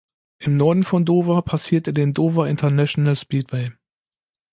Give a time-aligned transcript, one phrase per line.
[0.39, 3.71] Im Norden von Dover passiert er den Dover International Speedway.